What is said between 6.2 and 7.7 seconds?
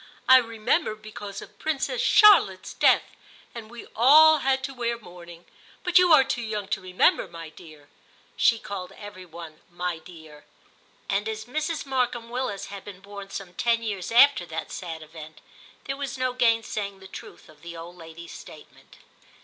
too young to remember, my